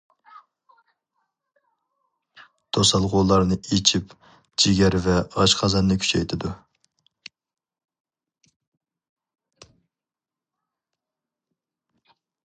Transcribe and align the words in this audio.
توسالغۇلارنى 2.77 3.57
ئېچىپ، 3.75 4.15
جىگەر 4.63 4.97
ۋە 5.09 5.19
ئاشقازاننى 5.21 5.99
كۈچەيتىدۇ. 6.05 6.55